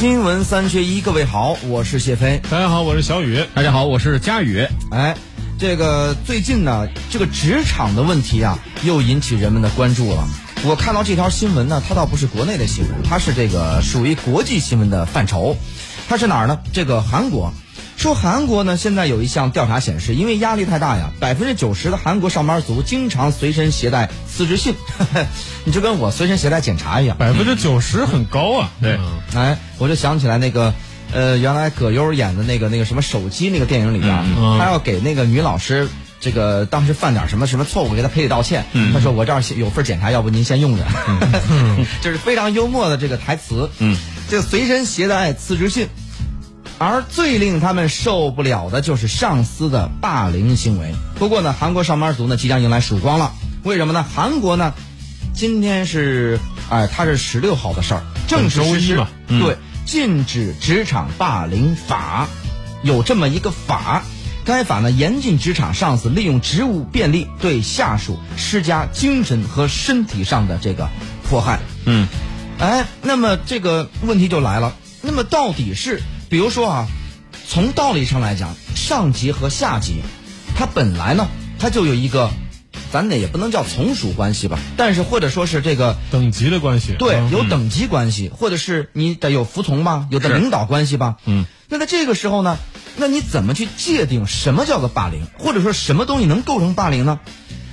[0.00, 2.40] 新闻三缺一，各位好，我是谢飞。
[2.50, 3.44] 大家好，我是小雨。
[3.52, 4.66] 大家好，我是佳宇。
[4.90, 5.14] 哎，
[5.58, 10.26] 这个最近呢，这个职场的问题啊，又引起人们的关注了。
[10.64, 15.54] 我看到这条新闻呢，它倒不是国内的新闻，它是这个属于国际新闻的范畴。
[16.08, 16.58] 它是哪儿呢？
[16.72, 17.52] 这个韩国。
[18.00, 24.74] 说韩国呢，现在有一项调查显示，因为压力太大呀，百分之九十的韩国上班族经常随身携带辞职信，
[25.64, 27.18] 你就跟我随身携带检查一样。
[27.18, 28.70] 百分之九十很高啊！
[28.80, 28.98] 对，
[29.34, 30.72] 哎，我就想起来那个，
[31.12, 34.24] 呃，原来葛优演的那个那个什么手机那个电影里边，
[34.58, 35.86] 他要给那个女老师。
[36.22, 38.64] 这个当时犯点什么什么错误，给他赔礼道歉。
[38.92, 40.84] 他说：“我这儿有份检查，要不您先用着。
[42.02, 43.70] ”就是非常幽默的这个台词。
[43.78, 43.96] 嗯，
[44.28, 45.88] 这随身携带辞职信。
[46.80, 50.94] 而最令他们受不了的就是上司的霸凌行为。
[51.16, 53.32] 不过呢，韩国上班族呢即将迎来曙光了。
[53.64, 54.02] 为什么呢？
[54.02, 54.72] 韩国呢，
[55.34, 59.06] 今天是哎，它是十六号的事儿，正式实施。
[59.28, 62.26] 对，禁止职场霸凌法，
[62.82, 64.02] 有这么一个法。
[64.46, 70.88] 该法呢，严禁职场上司利用职务便利对下属施加精神和身体上的这个
[71.28, 71.60] 迫害。
[71.84, 72.08] 嗯，
[72.58, 74.72] 哎，那么这个问题就来了。
[75.02, 76.00] 那么到底是？
[76.30, 76.86] 比如说啊，
[77.48, 80.00] 从道理上来讲，上级和下级，
[80.56, 81.26] 他本来呢，
[81.58, 82.30] 他就有一个，
[82.92, 92.58] 咱呢也不能叫从属关系吧，但是或者说是这个等级的关系，对，有等级关系，或者是你得有服从吧，有的领导关系吧，嗯，那在这个时候呢，
[92.96, 97.18] 那你怎么去界定什么叫做霸凌，或者说什么东西能构成霸凌呢？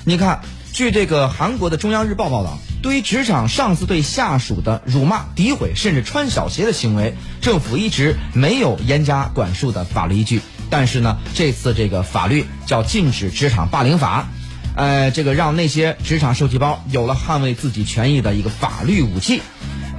[0.04, 0.42] 你看。
[0.74, 10.40] 据这个韩国的中央日报报道，对于职场上司对下属的辱骂、诋毁，甚至穿小鞋的行为，政府一直没有严加管束的法律依据。
[10.70, 14.30] 但是呢，这次这个法律叫《禁止职场霸凌法》，
[14.78, 19.42] 呃，这个让那些职场受气包有了捍卫自己权益的一个法律武器。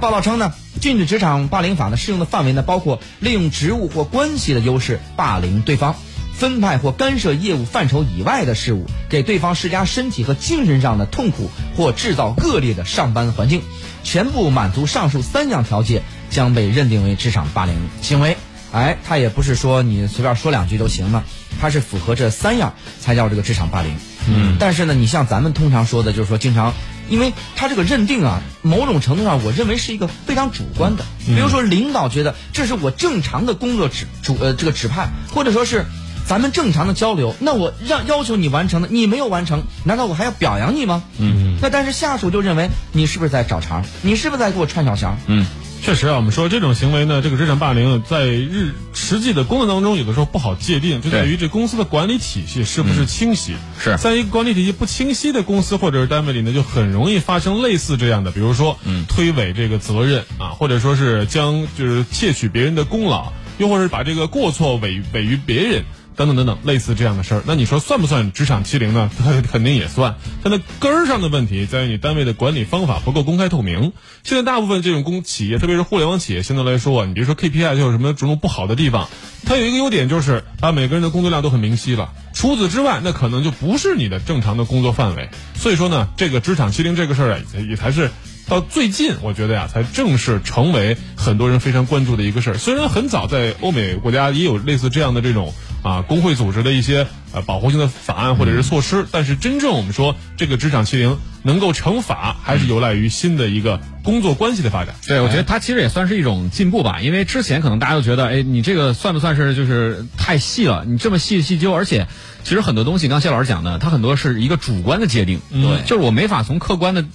[0.01, 0.51] 报道称呢，
[0.81, 5.95] 禁止职场霸凌法呢适用的范围呢，包括利用职务或关系的优势霸凌对方。
[6.39, 13.61] 分派或干涉业务范畴以外的事物，给对方施加身体和精神上的痛苦或制造恶劣的上班环境，
[14.05, 18.37] 全部满足上述三项条件，将被认定为职场霸凌行为。
[18.71, 21.25] 哎，他也不是说你随便说两句都行了，
[21.59, 23.93] 他是符合这三样才叫这个职场霸凌。
[24.29, 26.73] 嗯，但是呢，你像咱们通常说的，就是说经常，
[27.09, 31.03] 因为他这个认定啊，某种程度上我认为是一个非常主观的。
[31.25, 35.85] 比如说，领导觉得这是我正常的工作指主呃这个指派，或者说是。
[36.29, 41.01] 咱们正常的交流，那我让要求你完成的，你没有完成，难道我还要表扬你吗？
[41.17, 43.81] 嗯，那但是下属就认为你是不是在找茬？
[44.03, 45.17] 你是不是在给我串小弦？
[45.25, 45.43] 嗯，
[45.81, 53.55] 确实啊，我们说这种行为呢，这个职场霸凌在日实际的工作当中，有的时候不好界定，就在于这公司的管理体系是不是清晰。
[53.79, 65.85] 是在一个管理体系不清晰的公司或者是单位里呢，就很容易发生类似这样的，比如说推诿这个责任啊，或者说是将就是窃取别人的功劳，又或者是把这个过错委委于别人。
[66.19, 69.09] 等等等等，类似这样的事儿，那你说算不算职场欺凌呢？
[69.17, 70.15] 它 肯定也算。
[70.43, 73.93] 它的根儿上的问题在于你单位的管理方法不够公开透明。
[74.25, 79.07] 现在大部分这种公企业，特别是互联网企业，相对来说啊，你比如说 KPI 就有什么种种不好的地方。
[79.45, 82.09] 它有一个优点就是把每个人的工作量都很明晰了。
[82.33, 85.29] 除此之外，那可能就不是你的正常的工作范围。
[85.55, 88.11] 所以说呢，这个职场欺凌这个事儿啊，也才是。
[88.49, 92.57] 到最近，我觉得呀，才正式成为很多人非常关注的一个事儿。
[92.57, 104.95] 虽然很早在欧美国家也有类似这样的这种啊工会组织的一些呃保护性的法案或者是措施，但是真正我们说这个职场欺凌能够惩罚，还是有赖于新的一个工作关系的发展。
[105.07, 110.85] 对，我觉得它其实也算是一种进步吧，因为之前可能大家都觉得，哎，你这个算不算是就是太细了？
[110.85, 112.07] 你这么细细究，而且
[112.43, 117.05] 其实很多东西，刚谢老师讲的，它很多是一个主观的界定，对，就是我没法从客观的。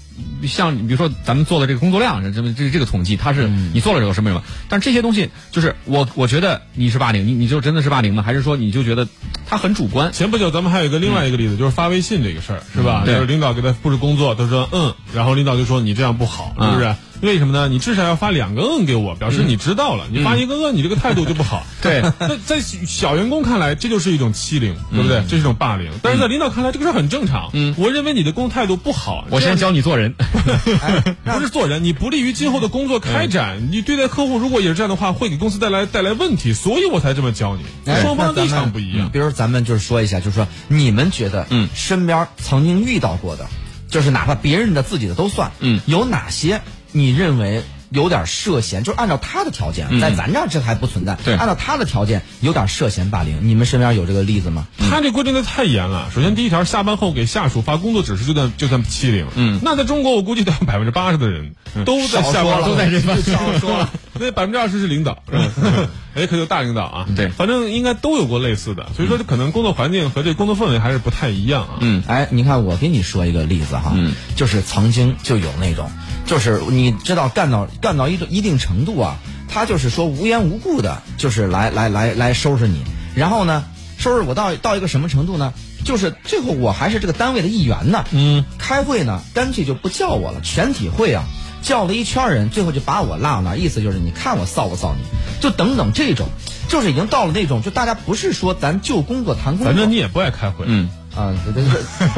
[0.46, 4.44] 像你比如说，咱们做的这个工作量，这么这这个统计，它是你做了这个什么什么？
[4.68, 8.22] 但这些东西，就是我我觉得你是霸凌，你你就真的是霸凌吗？
[8.22, 9.08] 还是说你就觉得
[9.46, 10.12] 它很主观？
[10.12, 13.04] 前不久咱们还有一个另外一个例子，就是发微信这个事儿，是吧？
[13.06, 16.94] 就是领导给他布置工作，他说嗯，然后领导就说你这样不好，是不是？
[17.20, 17.68] 为什么呢？
[17.68, 20.06] 你至少要发两个嗯给我，表示你知道了。
[20.10, 21.64] 你发一个嗯，你这个态度就不好。
[21.80, 25.22] 对，那在小员工看来，这就是一种欺凌，对不对？
[25.22, 25.90] 这是一种霸凌。
[26.02, 27.50] 但是在领导看来，这个事很正常。
[27.52, 30.14] 嗯，我认为你的工作态度不好，我先教你做人。
[31.24, 33.68] 不是做人，你不利于今后的工作开展。
[33.70, 37.62] 你对待客户如果也是这样的话，会给公司带来带来问题，所以我才这么教你。
[38.02, 39.10] 双方立场不一样。
[39.10, 43.46] 比如咱们就是说一下，就是说你们觉得，嗯，身边曾经遇到过的，
[43.88, 46.60] 就是哪怕别人的、自己的都算，嗯，有哪些？
[46.96, 51.18] 你认为有点涉嫌，就是按照他的条件，在咱这儿这还不存在。
[51.24, 53.48] 对，按照他的条件有点涉嫌霸凌。
[53.48, 54.66] 你们身边有这个例子吗？
[54.78, 56.08] 他这规定的太严了。
[56.14, 59.26] 首先，第一条，下班后给下属发工作指示就算就算欺凌。
[59.34, 61.54] 嗯，那在中国，我估计得有百分之八十的人
[61.84, 63.20] 都在下班都在这边。
[63.22, 63.90] 少说了。
[64.20, 65.24] 那百分之二十是领导，
[66.14, 67.06] 哎，可有大领导啊。
[67.16, 71.78] 对，反正应该都有过类似的，所以说这可能工作环境和这工作氛围还是不太一样啊。
[71.80, 75.90] 嗯，哎，你看我给你说一个例子哈，嗯，就是曾经就有那种，
[76.26, 79.18] 就是你知道干到干到一一定程度啊，
[79.48, 82.82] 他就是说无缘无故的，就是来来来来收拾你，
[83.14, 83.64] 然后呢，
[83.98, 85.52] 收拾我到到一个什么程度呢？
[85.84, 91.24] 就是最后我还是这个单位的一员呢，嗯，开会呢干脆就不叫我了，全体会啊。
[91.64, 95.02] 叫了一圈人，最后就把我拉到那儿，意思就是你看我臊不臊你，
[95.40, 96.28] 就等等这种，
[96.68, 100.88] 就是已经到了那种，就大家不是说咱就工作谈工作，反正你也不爱开会，嗯。
[101.16, 101.32] 啊，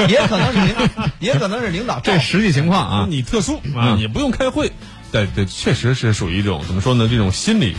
[0.08, 4.72] 也可能是领导，也可能是领导，这实际情况啊，你特殊啊，你不用开会，
[5.12, 7.06] 对对，确实是属于一种怎么说呢？
[7.10, 7.76] 这种心理。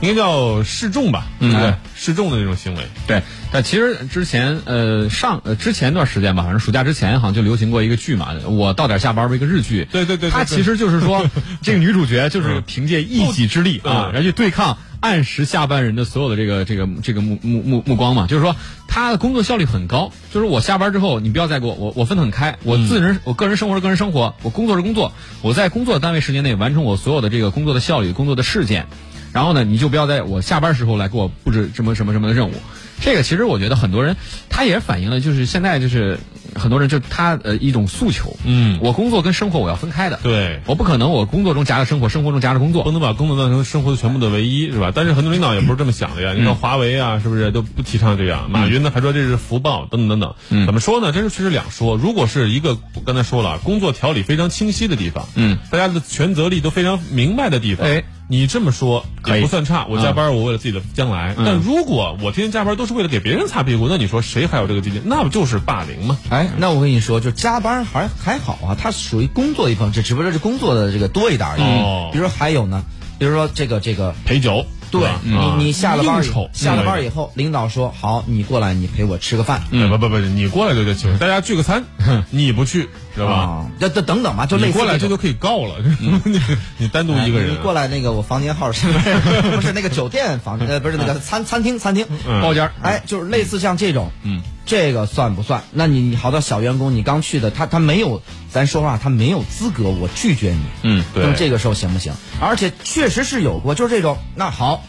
[0.00, 2.82] 应该叫示众吧，对，示众的那种行为。
[3.08, 9.86] 对，但其实之前呃上呃之前一段时间吧，反正暑假之前好像就流行过一个剧嘛，我到点下班吧一个日剧。
[9.90, 10.30] 对对对。
[10.30, 11.28] 它其实就是说，
[11.60, 18.28] 这个女主角就是凭借一己之力啊，然后去对抗按时下班人的所有的这个这个这个目目目目光嘛。
[18.28, 18.54] 就是说，
[18.86, 20.12] 她的工作效率很高。
[20.32, 25.12] 就是我下班之后，你不要再给我我我分得很开，我自人我个人生活是个人生活，我工作是工作，
[25.42, 28.86] 我在工作单位时间内完成我所有的这个工作的效率、工作的事件。
[29.32, 32.52] 然后呢，你就不要在我下班时候来给我布置什么什么什么的任务。
[33.00, 34.16] 这个其实我觉得很多人，
[34.48, 36.18] 他也反映了，就是现在就是
[36.56, 38.36] 很多人就他呃一种诉求。
[38.44, 40.18] 嗯，我工作跟生活我要分开的。
[40.20, 44.90] 对，我不可能我工作中夹着生活，生活中夹着工作，不能把工作当成生活的全部的唯一，是吧？
[44.92, 46.34] 但是很多领导也不是这么想的呀。
[46.36, 48.50] 你说华为啊，是不是都不提倡这样？
[48.50, 50.66] 马云呢还说这是福报，等等等等。
[50.66, 51.12] 怎么说呢？
[51.12, 51.96] 这是确实两说。
[51.96, 52.76] 如果是一个
[53.06, 58.02] 刚才说了，工作条理非常清晰的地方，嗯，大家的权责力都非常明白的地方，哎。
[58.28, 61.34] 你这么说也不算差，我加班我为了自己的将来。
[61.36, 65.02] 但如果我天天加班都是为了给别人擦屁股，那你说谁还有这个基金？
[65.06, 66.18] 那不就是霸凌吗？
[66.28, 71.62] 哎，那我跟你说，就加班还还好啊，它属于工作一方，这只不过是工作的这个多一点而已。
[71.62, 72.82] 哦，比如说还有呢，
[73.18, 74.66] 比如说这个这个陪酒。
[74.90, 79.62] 对你，你下了班以后，下了班以后，领导说好，你过来，你陪我吃个饭。
[79.70, 81.84] 嗯不不不，你过来就行，大家聚个餐，
[82.30, 83.66] 你不去，知道吧？
[83.78, 85.76] 这这等等吧，就类似过来，这就可以告了。
[86.00, 86.40] 你
[86.78, 89.14] 你单独一个人，你过来那个我房间号是不是？
[89.56, 92.06] 不是那个酒店房呃不是那个餐餐厅餐厅。
[92.42, 94.42] 包间哎，就是类似像这种，嗯。
[94.68, 95.64] 这个算不算？
[95.72, 98.20] 那你好多小员工，你刚去的，他他没有，
[98.50, 100.60] 咱说话，他没有资格，我拒绝你。
[100.82, 101.22] 嗯，对。
[101.22, 102.12] 那么这个时候行不行？
[102.38, 104.18] 而且确实是有过，就是这种。
[104.36, 104.84] 那好，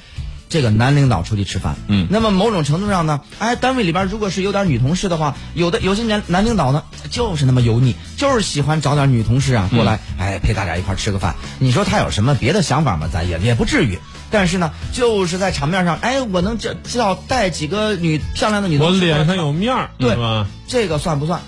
[0.50, 11.36] 这个男领导出去吃饭，嗯，那么某种程度上呢，哎，单位里边如果是有点女同事的话，有的有些男男领导呢，就是那么油腻，就是喜欢找点女同事啊过来，哎，陪大家一块吃个饭。
[11.58, 13.10] 你说他有什么别的想法吗？
[13.10, 13.98] 咱也也不至于。
[14.32, 20.48] 但是呢，就是在场面上，哎，我能叫叫带几个女漂亮的女同事，我脸上有面儿，对吧？
[20.68, 21.42] 这个算不算？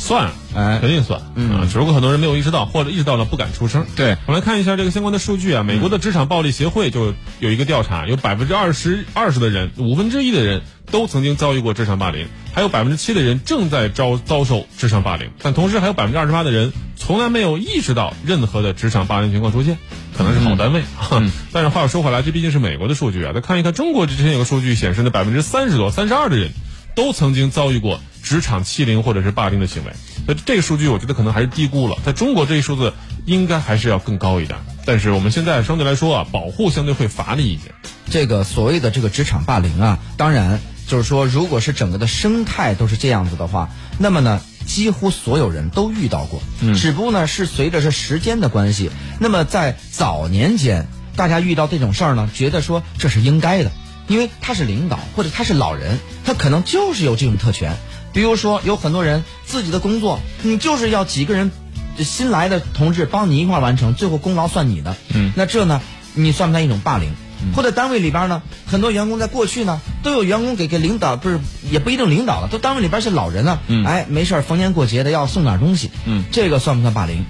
[0.00, 3.84] 算，哎，肯定算，嗯，只不过很多人没有意识到，或者意识到了不敢出声。
[3.96, 10.62] 对，我们来看一下这个相关的数据啊，美国的职场暴力协会就有一个调查，有百分之二十二十的人，五分之一的人
[10.92, 19.78] 都曾经遭遇过职场霸凌，还有百分之七的人正在遭遭受职场霸凌，但同时还有百分之二十八的人从来没有意识到任何的职场霸凌情况出现。
[20.18, 20.82] 可能是好单位，
[21.52, 23.32] 但是话又说回来，这毕竟是美国的数据啊。
[23.32, 26.50] 再看一看中国之前有个数据显示，呢百分之三十多、三十二的人
[26.96, 29.92] 都曾经遭遇过职场欺凌或者是霸凌的行为。
[30.26, 32.92] 那这个数据我觉得可能还是低估了，在中国这一数字
[33.26, 34.58] 应该还是要更高一点。
[34.84, 37.72] 但是我们现在相对来说啊，保护相对会乏力一些。
[38.10, 44.40] 这个所谓的这个职场霸凌啊，当然就是说，如果是整个的生态都是这样子的话，那么呢？
[44.68, 46.40] 几乎所有人都遇到过，
[46.74, 48.90] 只不过呢是随着这时间的关系。
[49.18, 53.72] 那么在早年间，大家遇到这种事儿呢，觉得说这是应该的，
[54.06, 57.72] 因为他是领导或者他是老人，他可能就是有这种特权。
[58.12, 61.50] 比如说有很多人自己的工作，你就是要几个人
[61.98, 64.94] 新来的同志帮你一块完成，最后功劳算你的。
[65.14, 65.80] 嗯，那这呢，
[66.14, 67.10] 你算不算一种霸凌？
[67.54, 71.38] 或者单位里边呢，很多员工在过去呢，都有员工给给领导，不是
[71.70, 73.58] 也不一定领导了，都单位里边是老人呢。
[73.68, 75.90] 嗯，哎，没事逢年过节的要送点东西。
[76.04, 77.24] 嗯，这个算不算霸凌？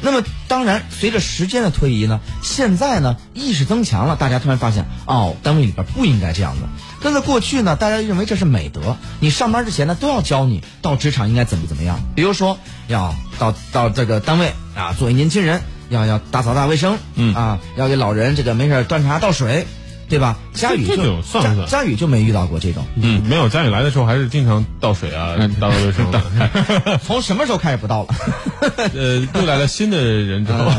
[0.00, 6.68] 那么当然，随着时间的推移呢，现在呢意识增强了，大家突然发现，哦，单位里边不应该这样的。
[7.02, 12.00] 但在过去呢，大家认为这是美德，你上班之前呢都要教你到职场应该怎么怎么样。
[12.14, 15.62] 比如说，要到到这个单位啊，作为年轻人。
[15.94, 19.66] 要要打扫大卫生，嗯啊，要给老人这个没事端茶倒水，
[20.08, 20.36] 对吧？
[20.52, 21.66] 佳宇就算不算？
[21.66, 23.48] 佳宇就没遇到过这种，嗯，没有。
[23.48, 26.20] 佳宇来的时候还是经常倒水啊，打扫卫生的。
[27.06, 28.14] 从什么时候开始不倒了？
[28.94, 30.70] 呃，又来了新的人之后，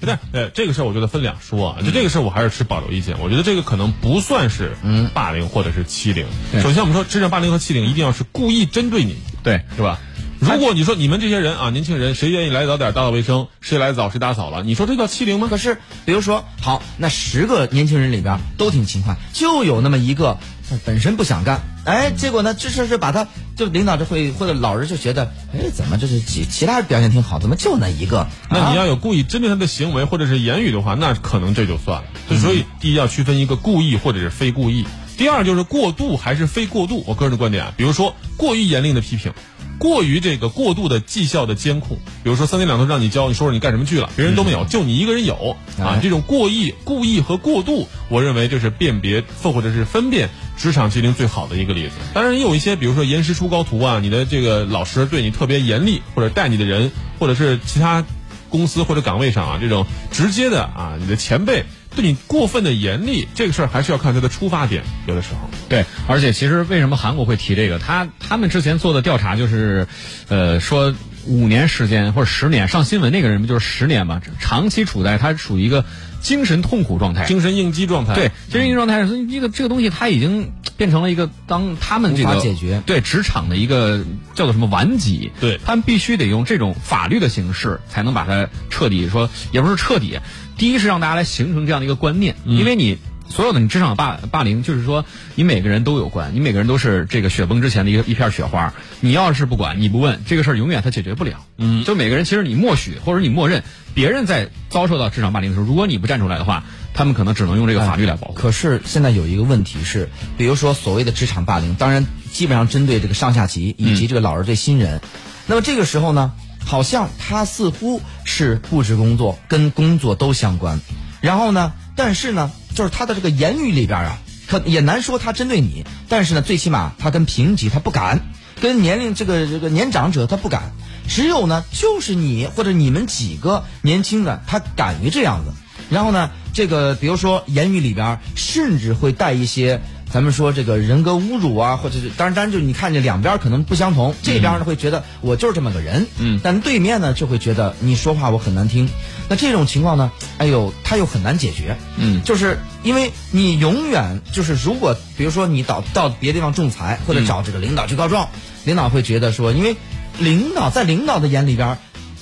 [0.00, 1.78] 对，呃，这个事儿我觉得分两说啊。
[1.84, 3.16] 就这个事儿，我还是持保留意见。
[3.20, 4.76] 我觉得这个可能不算是
[5.14, 6.26] 霸凌或者是欺凌。
[6.62, 9.98] 首先，我们说职场霸凌和欺凌一定要是故意针对你，对，是吧？
[10.44, 15.48] 如果你说你们这些人啊，年轻人谁愿意来早点打扫卫生，谁来早谁打扫了，你说这叫欺凌吗？
[15.50, 20.38] 可是，比如说，好，那十个年轻人里边都挺勤快，就有那么一个
[20.84, 28.26] 本身不想干，哎，结果呢，这事是把他就领导就会或者老人就觉得，哎，怎么这是其其他人表现挺好，怎么就那一个？
[28.50, 32.38] 那你要有故意针对他的行为或者是言语的话，那可能这就算了。
[32.38, 34.84] 所以，第一要区分一个故意或者是非故意，
[35.16, 37.04] 第二就是过度还是非过度。
[37.06, 39.32] 我个人的观点啊，比如说过于严厉的批评。
[39.76, 45.98] 过于这个过度的绩效的监控，比如说三天两头让你交，你说说你干什么去了，别人都没有，就你一个人有啊。
[46.00, 51.94] 这种过意、故意和过度，我认为这是辨别或者是分辨职场欺凌最好的一个例子。
[52.14, 58.04] 当然也有一些，比如说严师出高徒啊，你的这个老师对你特别严厉，或者带你的人，或者是其他
[58.48, 61.64] 公司或者岗位上啊，这种直接的啊，你的前辈。
[61.94, 64.82] 对你过分的严厉，这个事儿还是要看他的出发点。
[65.06, 67.78] 有的时候，对，而且其实为什么韩国会提这个？
[67.78, 69.86] 他他们之前做的调查就是，
[70.28, 70.94] 呃，说
[71.26, 74.20] 五年时间或者十年上新闻那个人不就是十年嘛？
[74.40, 75.84] 长期处在他处于一个
[76.20, 78.14] 精神痛苦状态、精神应激状态。
[78.14, 85.30] 对，精神应激状态，所以这个这个东西他已经变成了一个当他们这个解决对职场的一个叫做什么顽疾。
[85.40, 90.18] 对他们必须得用这种法律的形式才能把它彻底说，也不是彻底。
[90.56, 98.72] 第一是让大家来形成这样的一个观念，因为你所有的你职场霸霸凌，就是说你每个人都有关，你每个人都是这个雪崩之前的一个一片雪花。
[99.00, 101.44] 你要是不管，你不问，这个事儿永远它解决不了。
[101.58, 108.34] 嗯，就每个人其实你默许或者你默认，别人在遭受到职场霸凌的时候，如果你不站出来的话，他们可能只能用这个法律来保护。
[108.34, 115.00] 可是现在有一个问题是，比如说所谓的职场霸凌，当然基本上针对这个上下级以及这个老人对新人，
[115.46, 116.32] 那么这个时候呢？
[116.64, 120.80] 好像他似乎是布置工作，跟工作都相关。
[121.20, 124.18] 然后呢，但是呢，就是他的这个言语里边啊，
[124.48, 125.84] 可也难说他针对你。
[126.08, 128.20] 但是呢，最起码他跟平级他不敢，
[128.60, 130.72] 跟年龄这个这个年长者他不敢。
[131.08, 135.52] 只有呢，就是你或者你们几个年轻的，他敢于这样子。
[135.90, 139.80] 然后呢，这个比如说言语里边，甚至会带一些。
[140.14, 148.88] 咱们说这个人格侮辱啊，或者是当然，当然就你看这两边可能不相同，这边呢会觉得我就是这么个人，嗯，但对面呢就会觉得你说话我很难听。
[149.28, 158.28] 那这种情况呢，哎呦，他又很难解决，嗯，就是因为你永远就是如果比如说你到到别的地方仲裁或者找这个领导去告状，
[158.64, 159.74] 领导会觉得说，因为
[160.20, 161.76] 领导在领导的眼里边。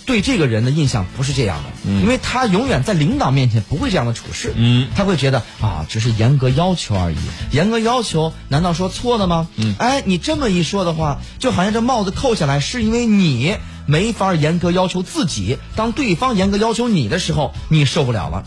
[0.04, 4.52] 对这个人的印象不是这样的，因为他永远在领导面前不会这样的处事，
[4.96, 7.16] 他会觉得啊，只是严格要求而已。
[7.50, 9.48] 严格要求难道说错了吗？
[9.78, 13.56] 哎，你这么一说的话，就好像这帽子扣下来是因为你
[13.86, 18.44] 没法严格要求自己，当对方严格要求你的时候，你受不了了，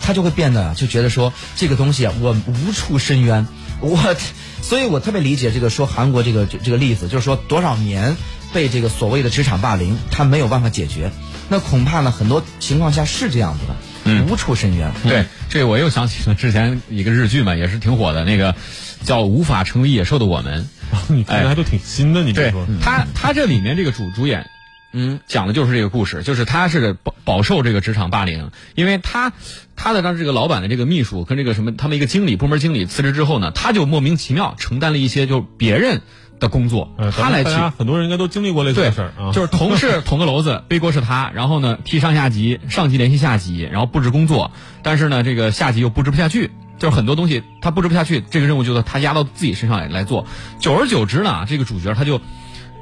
[0.00, 3.46] 他就会变得就觉得说这个东西我无处申冤，
[3.80, 4.16] 我，
[4.62, 8.16] 所以我特别理解这个说韩国这个这个例子，就是说多少年。
[8.56, 11.10] 被这个所谓的职场霸凌，他没有办法解决，
[11.50, 14.90] 那恐怕呢，很多情况下是这样子的，嗯，无处伸冤。
[15.06, 18.54] 对，这我又想起了之前一个日剧嘛，也是挺火的，那个
[19.02, 20.66] 叫《无法成为野兽的我们》。
[21.14, 22.66] 你看还都挺新的，你别说。
[22.80, 24.48] 他他这里面这个主主演，
[24.94, 29.34] 嗯，讲的就是这个故事，就是他是饱饱受这个职场霸凌，因为他
[29.76, 36.00] 他的当这个老板的这个秘书跟这个什么他们一个经理部门经理辞职之后呢，他就莫名其妙承担了一些就别人。
[36.38, 39.32] 的工作，他来去，很多人应该都经历过类似的事儿啊。
[39.32, 44.50] 就是同事 捅个篓子，背锅是他，然后呢替上下级，上级联系下级，然后布置工作，
[44.82, 50.26] 但是呢这个下级又布置不下去，就是很多东西他布置不下去，这个任务就是他压到自己身上来来做，
[50.60, 52.20] 久而久之呢，这个主角他就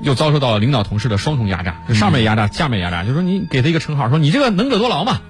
[0.00, 5.20] 又遭受到了领导同事的双重压榨，就上面压榨，下面压榨，就说你给他一个称号，说你这个能者多劳嘛。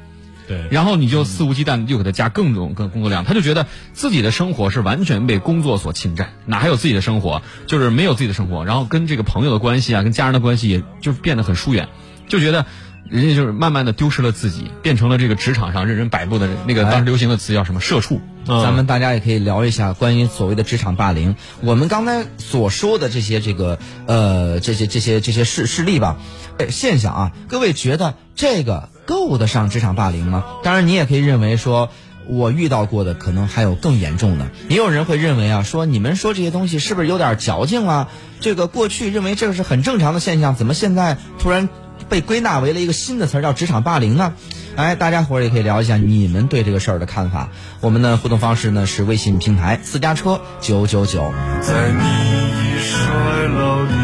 [0.46, 7.40] 对，然后你就肆无忌惮又给他加更多更工作量，他就觉得自己的生活是完全被工作所侵占，哪还有自己的生活？
[7.66, 11.88] 就是没有自己的生活，然后跟这个朋友的关系啊，跟家人的关系也就变得很疏远，
[12.28, 12.66] 就觉得
[13.08, 18.20] 人家就是慢慢的丢失了自己，变成了这个职场上任人摆布的那个当时流行的词叫什么社畜。
[18.46, 21.34] 咱们大家也可以聊一下关于所谓的职场霸凌。
[21.62, 26.18] 我们刚才所说的这些这个呃这些这些这些事事例吧，
[26.68, 28.90] 现象啊，各位觉得这个？
[29.06, 30.44] 够得上职场霸凌吗？
[30.62, 31.90] 当然，你也可以认为说，
[32.26, 34.46] 我遇到过的可能还有更严重的。
[34.68, 38.08] 也有人会认为啊，说你们说这些东西是不是有点矫情啊？
[38.40, 41.68] 这个过去认为这个是很正常的现象，怎么现在突然
[42.08, 44.34] 被归纳为了一个新的词儿叫职场霸凌呢？
[44.76, 47.50] 哎，大家伙儿也可以聊一下你们对这个事儿的看法。
[47.80, 51.32] 我们的互动方式呢是微信平台私家车九九九。
[51.62, 52.98] 在你已衰
[53.56, 54.03] 老的